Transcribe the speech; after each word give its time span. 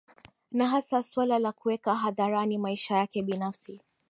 Na 0.51 0.67
hasa 0.69 1.03
suala 1.03 1.39
la 1.39 1.51
kuweka 1.51 1.95
hadharani 1.95 2.57
maisha 2.57 2.97
yake 2.97 3.23
binafsi 3.23 3.81